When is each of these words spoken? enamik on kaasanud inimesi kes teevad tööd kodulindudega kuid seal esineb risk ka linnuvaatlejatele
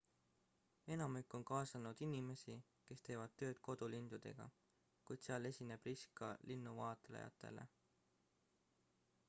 enamik 0.93 1.33
on 1.39 1.43
kaasanud 1.49 1.99
inimesi 2.05 2.55
kes 2.87 3.03
teevad 3.09 3.35
tööd 3.41 3.61
kodulindudega 3.67 4.47
kuid 5.11 5.23
seal 5.27 5.49
esineb 5.51 5.87
risk 5.91 6.17
ka 6.23 6.31
linnuvaatlejatele 6.53 7.67